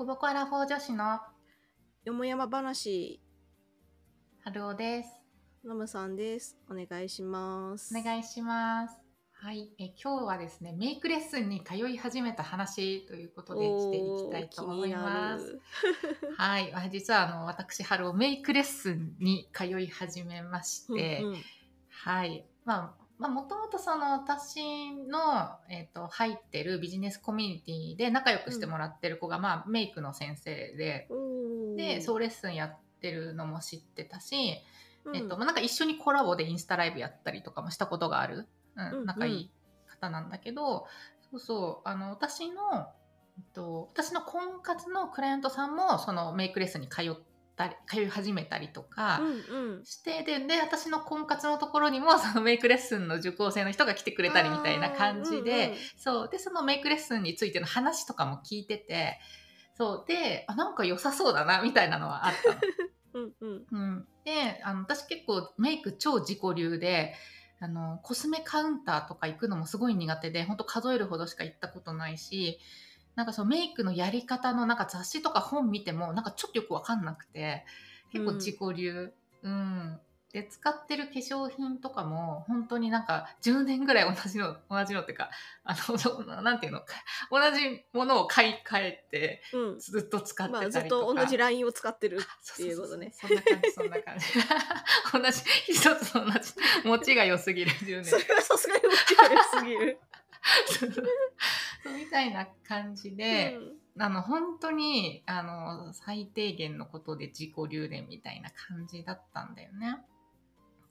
[0.00, 1.20] コボコアラフォー女子の
[2.06, 3.20] よもやま話、
[4.42, 5.10] 春尾です。
[5.62, 6.56] ノムさんです。
[6.70, 7.94] お願いします。
[7.94, 8.96] お願いします。
[9.34, 15.60] はい、え今日はですね、メイクレッスンに通い始めた話ということでしていきたいと思います。
[16.38, 21.36] はい、あ実はあの私春尾メイクレッスンに通い始めまして、うんうん
[21.90, 23.09] はい、まあ。
[23.20, 31.06] まあ、もともとその私の、えっと入ってるビジネスコミュニティで仲良くしてもらってる子が、まあ、メイクの先生で、
[31.76, 34.56] で、そうレッスンやってるのも知ってたし、
[35.04, 35.16] うん。
[35.16, 39.04] えっとまあ、なんか一緒にコラボでインスタライブやったりとかもしたことがある、うんうんうん。
[39.04, 39.50] 仲いい
[39.86, 40.86] 方なんだけど、
[41.30, 41.88] そうそう。
[41.88, 42.88] あの私の、
[43.36, 47.14] えっと、私の婚活のクライアントさんもそのメイクレッスンに通っ
[47.60, 49.84] たり通い始めたりとかうんうん。
[49.84, 55.78] して、でで私の婚活のところにもそのメイクレッスンの受講生の人が来てくれたりみたいな感じで、あーうんうん。
[55.96, 59.20] そうでそのメイクレッスンについての話とかも聞いてて
[59.74, 62.58] そうであなんか良さそうだなみたいなのはあったの。
[63.12, 63.66] うんうん。
[63.70, 67.14] うん、であの私結構メイク超自己流で
[67.60, 72.58] あのコスメカウンターとか行くのもすごい苦手で本当数えるほどしか行ったことないし
[73.20, 77.66] なんかそのメイクのやり方のなんか雑誌とか本見てもなんかちょっとよく分かんなくて
[78.10, 79.12] 結構自己流、
[79.42, 80.00] うん。
[80.32, 85.28] で使ってる化粧品とかも本当になんか10年ぐらい同じの 同じのっていうか
[85.64, 86.80] あのそ なんていうの？
[87.30, 89.78] 同じものを買い替えてうん。
[89.78, 93.12] ずっと使ってまあたりとか、ずっと同じラインを使ってるあっていうことね。
[93.12, 94.26] そんな感じ、そんな感じ。
[95.12, 98.04] 同じ、一つと同じ、持ちが良すぎる10年。
[98.06, 99.16] それはさすがに大きい
[99.58, 99.98] すぎる
[101.84, 103.58] みたいな感じで、
[103.98, 109.98] あの、本当に、あの、最低限のことで自己流伝みたいな感じだったんだよね。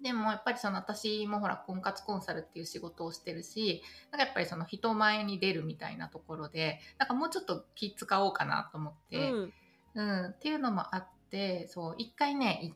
[0.02, 9.54] でもやっぱりその私もほら婚活コンサルっていう仕事をしてるしなんかやっぱりその人前に出るみたいなところでなんかもうちょっと気使おうかなと思って、うん。
[9.96, 12.74] うん、っていうのもあってそう一回ね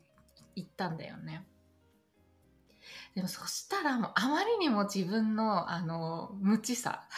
[0.54, 1.46] い行ったんだよね。
[3.14, 7.08] でもそしたらもうあまりにも自分のあの無知さ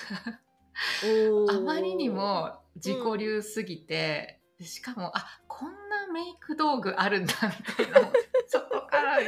[1.51, 8.11] あまりにも自己流すぎて、でしかもあこんなメイク道具あるんだみたいな
[8.49, 9.19] そこから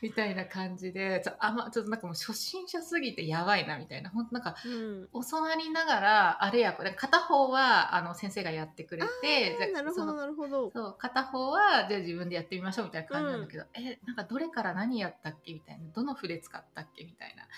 [0.00, 5.08] みたいな感じでちょあ、ま、ちょっとなんかもう初心者すぎてやばいなみたいなほんとなんかうん。
[5.30, 10.70] 教わりながらあれやこれ片方はあの先生がやってくれてなるほどなるほど。
[10.70, 17.48] そう片方はじゃあ自分でやってみましょうみたいな感じなんだけど、えなんかどれから何やったっけみたいなどの筆使ったっけみたいな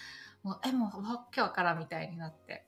[0.43, 2.67] もうえもうわけわからんみたいになって。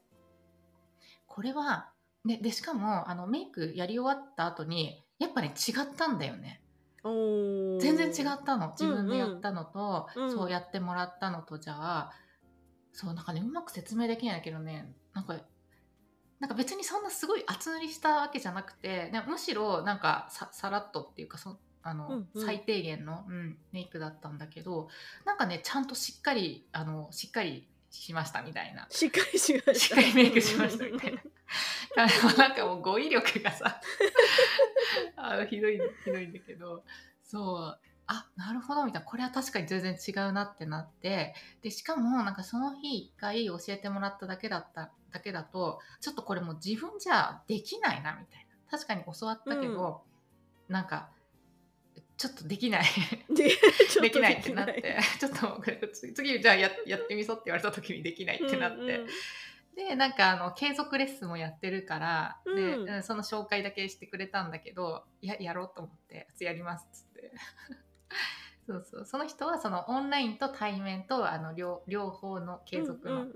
[1.27, 1.91] これは、
[2.25, 6.63] ね、でしかもあのメイクやり終わった後にやっぱね違ったんだよね。
[7.05, 8.71] 全然違ったの。
[8.79, 10.33] 自分でやったのと、うんうん。
[10.33, 12.13] そうやってもらったのとじゃあ
[12.93, 15.41] そうなんかねうまく説明できないけどねなんか
[16.39, 22.45] なんか別にそんなすごい厚塗りしたわけじゃなくてでむしろなんかささらっとっていうかそあの、うんうん。
[22.45, 24.89] 最低限の、うん、メイクだったんだけど
[25.25, 28.87] なんかねちゃんとしっかりあのしっかりしましたみたいな。
[28.91, 29.75] しっかりしました。
[29.75, 31.21] しっかりメイクしましたみたいな。
[31.99, 33.81] あ のなんかもう語彙力がさ
[35.17, 36.85] あのひどいひどいんだけど。
[37.23, 37.79] そう。
[38.07, 39.07] あなるほどみたいな。
[39.07, 41.35] これは確かに全然違うなってなって。
[41.61, 48.53] でしかもなんかその日一回教えてもらっただけだっただけだとちょっとこれもう自分じゃできないなみたいな。
[48.71, 50.03] 確かに教わったけど、
[50.69, 51.11] なんか
[52.29, 52.85] ちょっとできない。
[54.01, 54.35] できない。
[54.35, 54.97] ってなって。
[55.19, 55.61] ちょっと
[55.93, 59.09] 次次じゃあややってみそうって言われた時にできないってなって、うんうん
[59.75, 62.89] でなんかあの継続レッスンもやってるから、でうん。
[62.91, 67.33] うんその紹介だけしてくれたんだけどややろうと思って「やります」っつって。
[68.69, 69.07] そうそう。
[69.07, 73.27] その人はそのオンラインと対面とあの両両方の継続の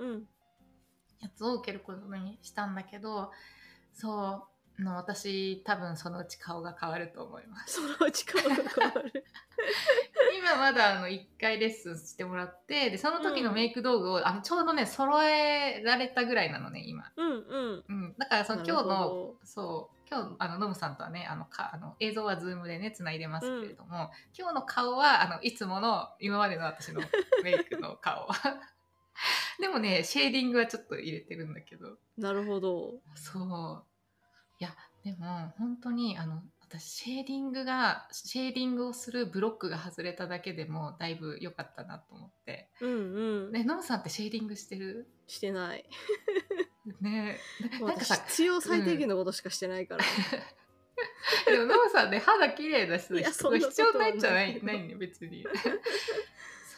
[1.21, 3.33] やつを受けることにしたんだけど、
[3.95, 7.75] そうの私多分そのうち顔が変わると思います。
[7.75, 9.25] そのうち顔が変わる。
[10.39, 17.11] 今まだあの1回レッスンしてもらってでその時のメイク道具を、あのちょうどね揃えられたぐらいなのね今。
[17.17, 17.84] うんうん。
[17.89, 27.01] うん、だからその今日のどそう今日あのノムさんとはねあのかあの映像は Zoom でねつないでますけれども、今日の顔はあのいつもの今までの私の
[27.43, 28.29] メイクの顔。
[29.59, 31.97] でもねシェーディングはちょっと入れてるんだけど。
[32.19, 33.01] なるほど。
[33.15, 33.96] そう
[34.59, 34.75] いや
[35.05, 42.69] でも本当にあの私シェーディングがシェーディングをするブロックが外れただけでもだいぶ良かったなと思って。
[42.81, 42.95] うんう
[43.51, 43.53] ん。
[43.53, 45.07] ねノムさんってシェーディングしてる？
[45.29, 45.85] してない。
[47.01, 47.39] ね。
[47.81, 50.05] ななんか私さ必要最低限のことしかしてないから、
[51.53, 54.63] でもノムさんね肌綺麗だし必要ないんじゃない？
[54.65, 55.45] ないね別に。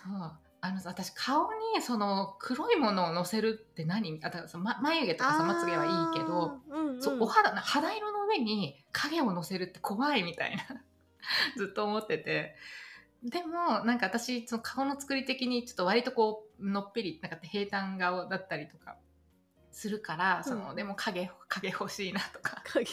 [0.05, 4.19] そうあのさ私顔にその黒いものをのせるって何？
[4.23, 7.03] あだからさ、ま、眉毛とかさまつげはいいけど、うんうん。
[7.03, 10.65] そうお肌な肌色の上に影を乗せるって怖いみたいな。
[11.57, 12.57] ずっと思ってて。
[13.23, 18.97] でもなんか私その顔の作り的にちょっと割とこうのっぺりなんか平坦顔だったりとか
[19.79, 22.87] するから、そのうんでも影影欲しいなとか 影っ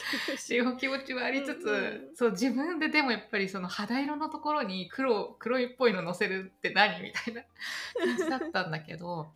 [0.48, 0.60] てい。
[0.60, 2.16] う気持ちはありつつ、うんうん。
[2.16, 7.42] そう自分ででもやっぱりその肌色のところに黒黒いっぽいの乗せるって何みたいな
[7.98, 9.34] 感じだったんだけど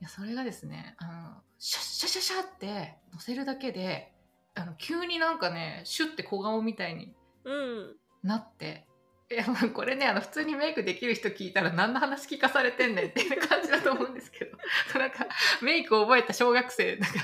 [0.00, 4.12] いやそれがですねあのシャッシャシャシャって乗せるだけで
[4.54, 7.14] あの急になんかねシュッて小顔みたいに
[7.44, 7.96] うん。
[8.22, 8.86] なって。
[9.30, 14.58] いやこれねあの普通にメイクできる人聞いたら何の話聞かされてんねんっていう感じだと思うんですけど
[14.98, 15.26] なんか
[15.62, 17.18] メイクを覚えた小学生なんか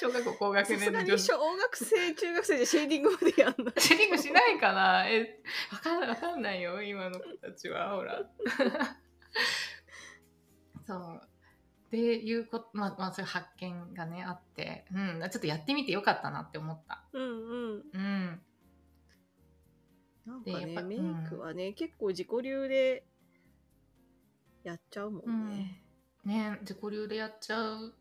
[0.00, 5.40] 小学校高学年の女子に小学生中学生でシェーディングまでやんないシェーディングしないかなえ、
[5.72, 8.24] わかんない、わかんないよ、今の子たちは、ほら。
[10.86, 11.20] そう。
[11.88, 17.04] っていうこと、まあ、まあ、そういう発見がね、あって、うん、ちょっとやってみてよかったなって思った。
[17.12, 18.42] うんうんうん。
[20.28, 23.04] なんかでやっぱねメイクはね、結構自己流で
[24.62, 25.82] やっちゃうもんね、
[26.24, 27.94] ね、自己流でやっちゃう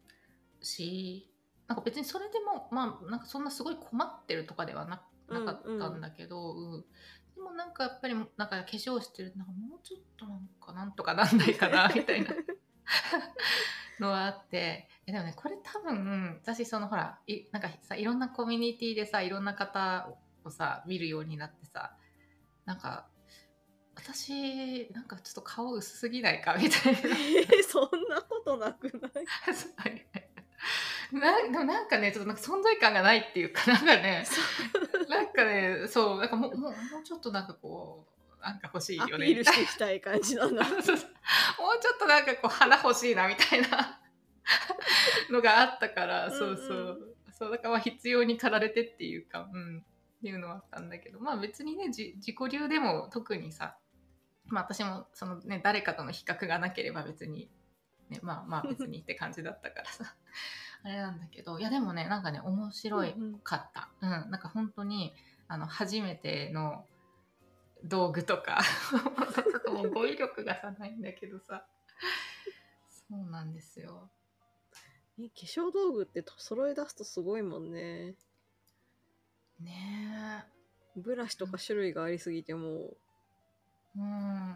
[0.62, 1.32] し、
[1.68, 6.86] なんか別にそれでも、まあ、なんかそんなすごい困ってるとかではななかったんだけど、うん。
[7.36, 12.30] でもなんかやっぱり、なんか化粧してる、なんかもうちょっとなんかなんとかなんないかな、みたいな。
[14.00, 14.88] のはあって。
[15.08, 20.10] えでもねこれ多分私そのほらいなんかさいろんなコミュニティでさいろんな方
[20.44, 21.96] をさ見るようになってさ
[22.68, 23.08] なんか
[23.96, 26.56] 私なんかちょっと顔薄すぎないか？
[26.56, 27.00] みたいな。
[27.58, 29.26] えそんなことなくない？
[31.16, 34.26] なでもなんかねちょっとなんか存在感がないっていうかなんかね。
[35.10, 36.20] なんかねそう。
[36.20, 38.06] なんかもうもうもうちょっとなんかこ
[38.38, 39.26] うなんか欲しいよね。
[39.28, 44.02] ールしていきたい感じなんだ もうちょっとなんかこう花欲しいなみたいな。
[45.30, 47.52] のがあったからそうそう,、うんうそう。
[47.52, 49.86] だからまあ必要に駆られてっていうかうん
[50.18, 53.78] っていうのはあったんだけどまあ別にねじ自己流でも特にさ
[54.48, 57.50] まあ私もそのね誰かとの比較がなければ別に
[58.10, 60.16] ねまあまあ別にって感じだったからさ
[60.84, 63.40] あれなんだけどいやでもねなんかね面白いうんうん。
[63.40, 64.32] かった、うん。
[64.32, 65.14] なんか本当に
[65.48, 66.86] あの初めての
[67.84, 68.62] 道具とか
[69.36, 71.66] ちょっともう語彙力がさないんだけどさ。
[73.10, 74.10] そうなんですよ。
[75.18, 78.16] ね化粧道具って揃え出すとすごいもんね
[79.62, 80.46] ね
[80.96, 82.98] ブラシとか種類がありすぎてもう。
[83.98, 84.56] えうん。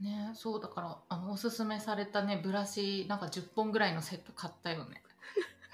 [0.00, 5.02] ねえそうだからあのおすすめされたねブラシなんか10本ぐらいのセット買ったよね。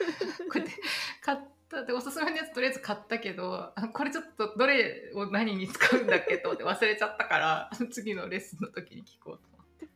[0.51, 0.73] こうやって
[1.21, 1.39] 買っ
[1.69, 9.87] たでおすすめのやつとりあえず買ったけどあこれちょっとどれを何に使うんだっけと思って忘れちゃったから 次のレッスンの時に聞こうと思って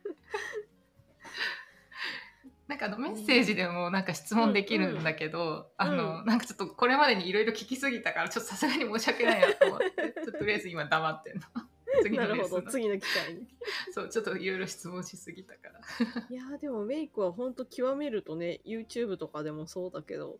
[2.67, 6.25] なんかあのメッセージでもなんか質問できるんだけど、あの、うん。
[6.25, 11.41] なんかちょっとこれまでにいろいろ聞きすぎたからちょっとさすがに申し訳ないなと思ってちょっととりあえず今黙ってんの。
[12.01, 12.25] 次の
[12.69, 13.47] 次の機会に。
[13.93, 15.79] そうちょっといろいろ質問しすぎたから。
[16.29, 20.39] いやーでもメイクはほんと極めるとね YouTube とかでもそうだけど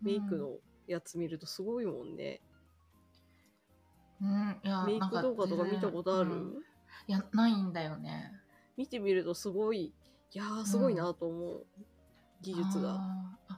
[0.00, 2.40] メイクのやつ見るとすごいもんね、
[4.20, 6.64] うん、いやメイク動画とか見たことある、うん。
[7.08, 8.32] いやないんだよね。
[8.76, 9.92] 見てみるとすごい
[10.34, 11.64] いやーすごいなと思う、
[12.42, 12.96] 技術が。
[12.96, 13.54] あー。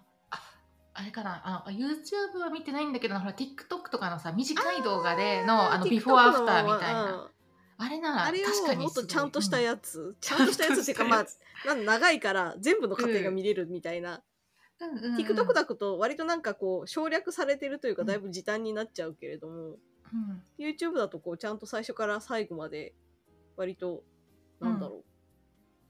[0.99, 1.43] あれかな。
[1.45, 7.31] あ YouTube は見てないんだけどほら TikTok とかのさ短い動画でのあのビフォーアフターみたいな。
[7.79, 14.23] あれならあれ確かにをもっとちゃんとしたつ、やつ、ちゃんとしたやつっていうかまあちなん長いから全部の過程が見れるみたいな、
[14.81, 15.17] うんうんうん。
[15.17, 18.09] TikTok だと割となんかこう省略されてるというかうん。
[18.09, 19.73] だいぶ時短になっちゃうけれども、う
[20.17, 20.43] ん。
[20.59, 22.95] YouTube だとこうちゃんと最初から最後まで
[23.57, 24.03] 割と
[24.61, 25.05] なんだろう、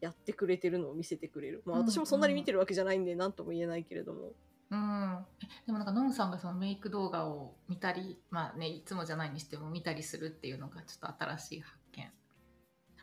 [0.00, 1.62] やってくれてるのを見せてくれる。
[1.64, 4.32] まあうん私もそんなに見てるわけじゃないんで何とも言えないけれども、
[4.70, 12.10] うん、えでもなんかのんさんがそのメイク動画を見たりまあねいつもじゃないにしても見たりするっていうのがちょっと新しい発見。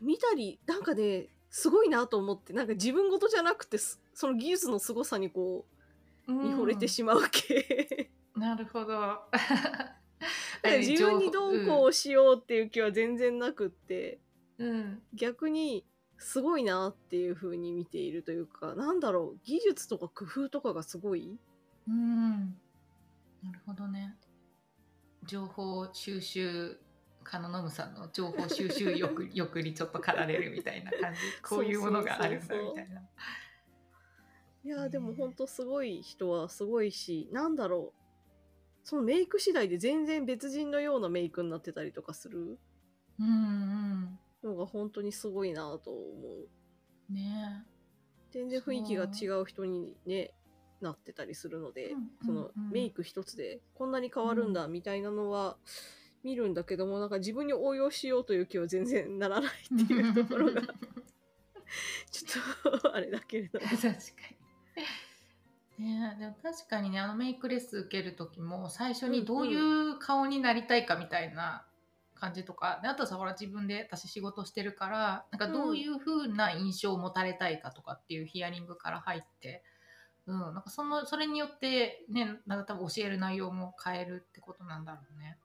[0.01, 2.51] 見たりなんかねすごいなと思って。
[2.51, 5.65] なんか自分事じゃなくてすその技術の凄さにこ
[6.27, 9.19] う見惚れてしまう系、 なるほど。
[10.79, 14.19] 自分にどうこうしようっていう気は全然なくって、
[14.57, 15.03] うん、うん。
[15.13, 15.85] 逆に
[16.23, 21.37] すごいなっていう風に見ているというかなんだろう技術とか工夫とかがすごい？
[21.87, 22.55] うん。
[23.43, 24.15] なるほどね。
[25.25, 26.79] 情報収集
[27.23, 31.19] 家のノムさんの情報収集欲 欲にちょっと駆られるみたいな感じ。
[31.41, 33.01] こういうものがあるんだみたいな。
[34.65, 37.99] いやーでもねほんとすごい人はすごいしなんだろう。
[38.85, 42.57] そのメイク次第で全然別人のようなメイクになってたりとかする？
[43.19, 45.99] うんうんのが本当にすごいなと思
[47.09, 47.13] う。
[47.13, 47.65] ね。
[48.31, 50.31] 全然雰囲気が違う人にね
[50.81, 55.57] なってたりするので、うんそのうんうんメイク一つでこんなに変わるんだみたいなのは
[56.23, 60.61] 見るんだけどもなんか自分に応用しようという気は全然ならないっていうところが
[62.11, 63.65] ちょっとあれだけれども。
[63.69, 63.89] 確か
[65.79, 65.85] に。
[65.85, 71.65] ねえでも確かにねあのメイクレッスン受ける時も最初にどういう顔になりたいかみたいな
[72.23, 79.61] 感じとか、であとさほら自分で私仕事してるからなんかどういう風な印象を持たれたいかとかっていうヒアリングから入って、
[80.25, 85.37] うん、なんかそのそれによってねなんか多分教える内容も変えるってことなんだろうね。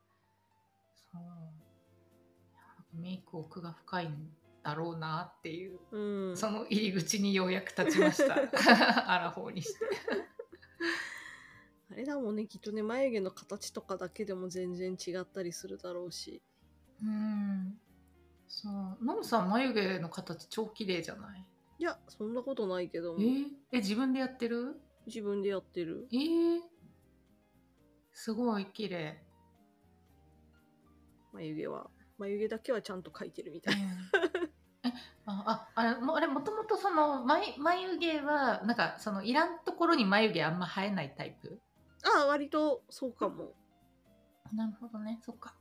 [1.11, 4.31] そうメイク奥が深いん
[4.63, 8.35] だろうなっていううんその入り口にようやく立ちました。
[9.13, 9.81] アラフォーにして。
[11.91, 16.41] あれだもんねきっとね眉毛の形とかだけでも全然違ったりするだろうし
[17.03, 17.79] うん。
[18.49, 19.05] そう。
[19.05, 21.45] ノムさん眉毛の形超綺麗じゃない？
[21.79, 23.15] いやそんなことないけど。
[23.15, 23.23] もえ？
[23.25, 24.81] ーえ、自分でやってる？
[25.07, 26.09] 自分でやってる。
[26.13, 26.17] え？
[26.17, 26.61] ー、
[28.13, 29.23] すごい綺麗。
[31.33, 31.91] 眉毛は。
[32.19, 33.75] 眉毛だけはちゃんと描いてるみたい。
[34.85, 34.93] え
[35.27, 41.61] あああれもあれもともとその眉眉毛はなんかそのいらんところに眉毛あんま生えないタイプ？
[42.03, 43.53] ああ割とそうかも。
[44.55, 45.21] なるほどね。
[45.23, 45.55] そっか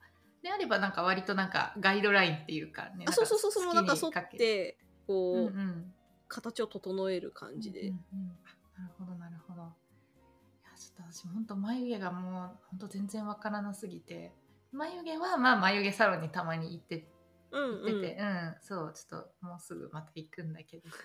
[0.48, 5.94] であればなんか割となんかガイドラインっていうかねあそうそうそうそうなんか沿ってこう、うんうん。
[6.30, 8.32] 形を整える感じで、うんうん
[8.77, 9.62] あなるほどなるほど。
[9.62, 14.34] いやちょっと私本当眉毛がもう本当全然わからなすぎて。
[14.72, 17.08] 眉毛はまあ眉毛サロンにたまに行って
[17.51, 17.86] うん。
[17.86, 20.98] 行っててうん、そうちょっともうすぐまた行くんだけどさ。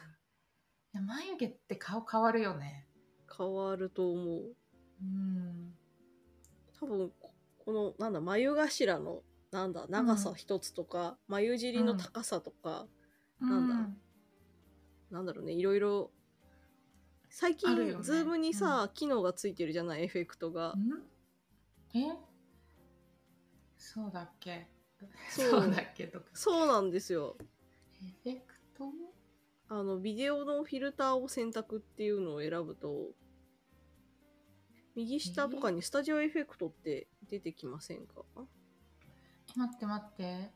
[0.95, 2.89] いや眉毛って顔変わるよね。
[3.35, 4.55] 変わると思う。
[5.01, 5.73] うん。
[6.79, 7.33] 多分こ
[7.65, 12.87] このなんだ眉頭のなんだ長さ一つとか、眉尻の高さとか、
[13.41, 13.75] なんだ。
[13.75, 13.97] うん。
[15.11, 16.11] なんだろうねいろいろ
[17.29, 17.95] 最近、ね。
[18.01, 20.05] Zoom にさ、機能がついてるじゃない？
[20.05, 21.97] エフェクトが、ん？
[21.97, 22.17] え？
[23.77, 24.69] そうだっけ？
[25.31, 25.63] そう。
[25.63, 26.27] そうだっけとか。
[26.33, 27.37] そうなんですよ。
[28.25, 28.87] エフェクト？
[29.69, 33.13] あのビデオのフィルターを選択っていうのを選ぶと
[34.95, 38.23] 右下とかにスタジオエフェクトって出てきませんか、
[39.57, 40.51] 待って待って。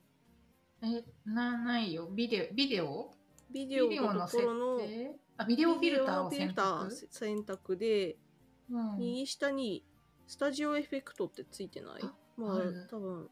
[0.82, 2.08] えなないよ。
[2.10, 3.10] ビデオビデオ？
[3.52, 5.16] ビデオビデオの設定？
[5.38, 6.60] あビデオフィルターを選択？
[6.60, 8.16] ー選択で、
[8.70, 8.98] うん。
[8.98, 9.84] 右下に
[10.26, 12.00] スタジオエフェクトってついてない？
[12.02, 12.58] あまあ
[12.90, 13.28] 多分。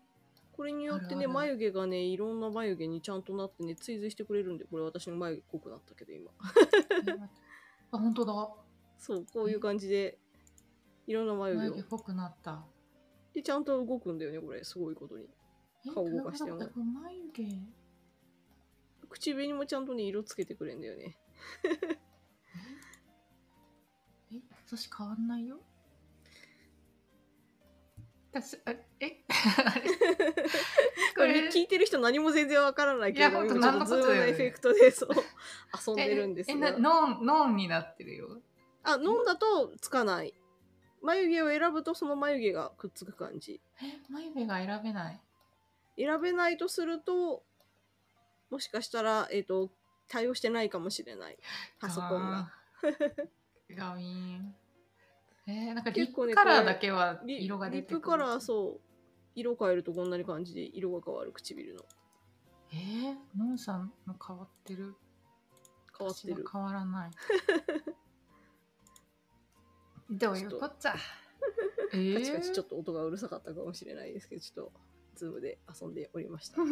[0.57, 6.31] これによってね眉毛がねいろんな眉毛にちゃんとなってね追随してくれるんでこれ私の眉毛濃くなったけど今。
[7.91, 8.55] あ本当だ。
[8.99, 10.19] そうこういう感じで
[11.09, 11.71] いろんな眉毛を。
[11.73, 12.65] 眉毛濃くなった。
[13.33, 14.63] でちゃんと動くんだよねこれ。
[14.63, 15.25] すごいことに。
[15.25, 15.29] え
[15.93, 16.75] 顔動かしてもどういう。
[16.75, 17.45] こと眉毛。
[19.09, 21.17] 口紅もちゃんとね色つけてくれるんだよね。
[24.33, 25.61] え私変わんないよ。
[28.33, 29.25] 私あえ？
[29.65, 29.83] あれ。
[31.17, 35.11] これ聞いてる人何も全然わからないけどい今ちょっとズームのエフェクトでそう
[35.87, 38.43] 遊んでるんですええがなノンノンになってるよ。
[38.83, 40.35] あ飲んだとつかない。
[41.03, 43.61] 眉毛を選ぶとその眉毛がくっつく感じ。
[43.81, 45.21] え眉毛が選べない
[45.97, 47.43] 選べないとすると
[48.51, 49.71] もしかしたら、えっと
[50.09, 51.39] 対応してないかもしれない。
[51.81, 52.53] パソコンが。
[53.71, 54.55] ガウィン
[55.47, 58.81] えー、なんかリッ結構ねプカラーだけはリ色が出てくるリップカラーそう
[59.35, 61.81] 色変えるとこんなに感じで色が変わる唇の。
[62.73, 64.95] えー、ノンさんの変わってる。
[65.97, 66.45] 変わってる。
[66.51, 67.11] 変わらない。
[70.11, 70.95] どういうこっちゃ。
[71.93, 74.73] えカチカチちょっっと音がうるさかったかもしれないですけどちょっと
[75.15, 76.57] ズームで遊んでおりました。
[76.57, 76.63] と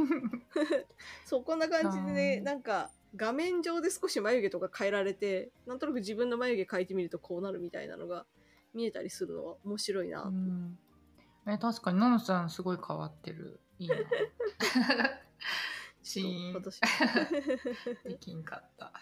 [1.24, 8.26] そうこんな感じでねうんなんか画面上で少し眉毛とか変えられてなんとなく自分の眉毛描いてみるとこうなるみたいなのが
[8.74, 10.78] 見えたりするのは面白いな、うん、
[11.46, 13.60] え確かにノンさんすごい変わってる。
[13.78, 13.96] いいな。
[16.02, 16.54] シーン。
[16.54, 16.80] 私
[18.04, 18.92] できんかった。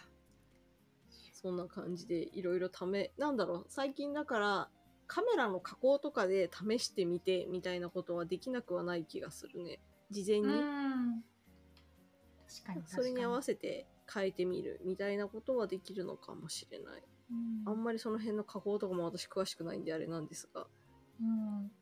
[1.33, 4.69] そんな感じでいろいろ試なんだろう最近だから
[5.13, 9.81] カメラの加工とかで試してみてみたいなことはできなくはない気がするね。
[10.09, 11.25] 事前に、うん。
[12.49, 17.03] 確かにそれに合わせせて変えてみるみたいなことはできるのかもしれない。
[17.67, 20.69] あんまりその辺の加工とかも私詳しくないんであれなんですが。
[21.21, 21.73] うん。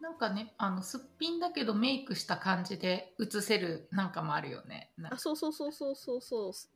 [0.00, 4.90] なんかねあのすっぴんだけどメイクした感じで映せるなんかもあるよね。
[5.08, 6.52] あそうそうそうそうそうそう。
[6.52, 6.72] ス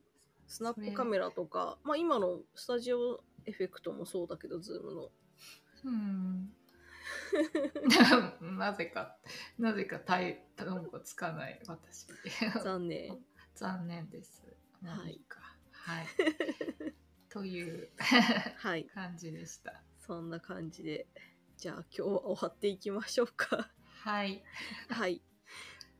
[0.47, 1.77] スナップカメラとか。
[1.83, 5.09] まあ今のスタジオエフェクトもそうだけどズームの
[5.85, 6.51] うん
[8.57, 9.17] なぜか
[9.57, 12.07] なぜかタイ単語つかない私
[12.63, 13.17] 残念
[13.55, 14.43] 残念です
[14.81, 15.21] もうい
[15.85, 16.07] はい、
[17.29, 17.89] という
[18.57, 18.85] はい。
[18.85, 19.83] 感じでした。
[19.99, 21.07] そんな感じで。
[21.57, 23.69] じゃあ今日は終わっていきましょうか。
[24.01, 24.43] はい。
[24.89, 25.21] はい。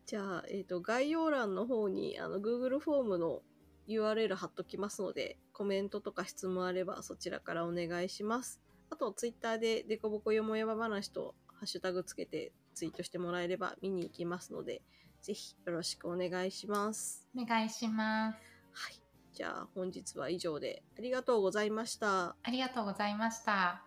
[0.08, 3.44] じゃあ、えっ、と、概要欄の方に、あの、Google フォームの
[3.88, 8.60] URL 貼っときますので、コメントとか質問あればそちらからお願いします。
[8.90, 14.82] あと、Twitter でデコボコよもやま話とハッシュタグつけてツイートしてもらえれば見に行きますので、
[15.22, 17.28] ぜひよろしくお願いします。
[17.36, 18.38] お願いします。
[18.74, 19.02] はい。
[19.34, 22.36] じゃあ、本日は以上でありがとうございました。
[22.44, 23.85] ありがとうございました。